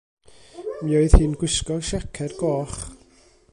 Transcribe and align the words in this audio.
Mi 0.87 0.95
oedd 1.01 1.17
hi'n 1.17 1.35
gwisgo 1.43 1.77
siaced 1.91 2.35
goch. 2.41 2.81